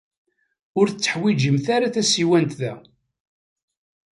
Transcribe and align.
Ur 0.79 0.87
tetteḥwijimt 0.89 1.65
ara 1.75 1.93
tasiwant 1.93 2.53
da. 2.59 2.73